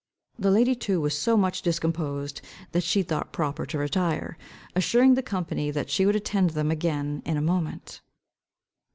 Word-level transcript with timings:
The 0.39 0.49
lady 0.49 0.73
too 0.73 0.99
was 0.99 1.15
so 1.15 1.37
much 1.37 1.61
discomposed, 1.61 2.41
that 2.71 2.81
she 2.81 3.03
thought 3.03 3.31
proper 3.31 3.67
to 3.67 3.77
retire, 3.77 4.35
assuring 4.75 5.13
the 5.13 5.21
company 5.21 5.69
that 5.69 5.91
she 5.91 6.07
would 6.07 6.15
attend 6.15 6.49
them 6.49 6.71
again 6.71 7.21
in 7.23 7.37
a 7.37 7.39
moment. 7.43 8.01